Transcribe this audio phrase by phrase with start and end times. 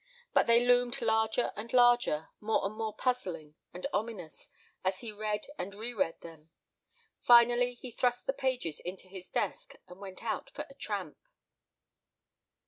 [0.33, 4.49] But they loomed larger and larger, more and more puzzling and ominous,
[4.83, 6.49] as he read and reread them.
[7.21, 11.19] Finally he thrust the pages into his desk and went out for a tramp.